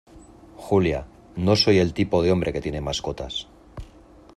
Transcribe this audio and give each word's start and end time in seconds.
Julia, 0.57 1.05
no 1.35 1.55
soy 1.55 1.77
el 1.77 1.93
tipo 1.93 2.23
de 2.23 2.31
hombre 2.31 2.51
que 2.51 2.59
tiene 2.59 2.81
mascotas. 2.81 3.47